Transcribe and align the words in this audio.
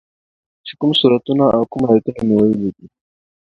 چې 0.65 0.73
کوم 0.79 0.91
سورتونه 0.99 1.43
او 1.55 1.61
کوم 1.71 1.83
ايتونه 1.93 2.21
مې 2.27 2.35
ويلي 2.39 2.69
دي. 2.75 2.85